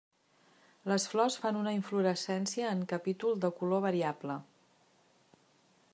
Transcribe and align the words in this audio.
Les 0.91 1.05
flors 1.11 1.37
fan 1.43 1.59
una 1.59 1.73
inflorescència 1.75 2.73
en 2.77 2.81
capítol 2.95 3.39
de 3.45 3.55
color 3.61 3.85
variable. 3.87 4.43